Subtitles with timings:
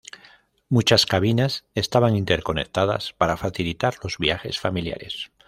[0.67, 5.29] Muchas cabinas estaban interconectadas para facilitar los viajes familiares.